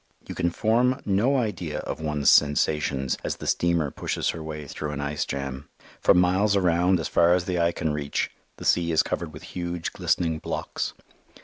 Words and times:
You 0.27 0.33
can 0.33 0.49
form 0.49 0.99
no 1.05 1.37
idea 1.37 1.77
of 1.81 2.01
one's 2.01 2.31
sensations 2.31 3.19
as 3.23 3.35
the 3.35 3.45
steamer 3.45 3.91
pushes 3.91 4.29
her 4.31 4.41
way 4.41 4.65
through 4.65 4.89
an 4.93 4.99
ice 4.99 5.25
jam. 5.27 5.69
For 5.99 6.15
miles 6.15 6.55
around, 6.55 6.99
as 6.99 7.07
far 7.07 7.35
as 7.35 7.45
the 7.45 7.59
eye 7.59 7.71
can 7.71 7.93
reach, 7.93 8.31
the 8.57 8.65
sea 8.65 8.91
is 8.91 9.03
covered 9.03 9.31
with 9.31 9.43
huge, 9.53 9.93
glistening 9.93 10.39
blocks. 10.39 10.95